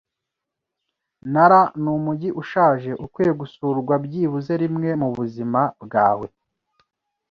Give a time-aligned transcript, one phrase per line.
[1.31, 6.27] Nara numujyi ushaje ukwiye gusurwa byibuze rimwe mubuzima bwawe.